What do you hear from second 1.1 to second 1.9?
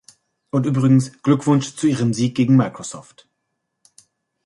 Glückwunsch zu